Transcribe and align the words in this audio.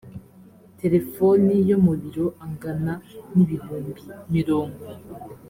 telefoni 0.79 1.53
yo 1.69 1.77
mu 1.85 1.93
biro 2.01 2.25
angana 2.45 2.93
n 3.33 3.35
ibihumbi 3.43 3.91
mirongo 4.35 4.83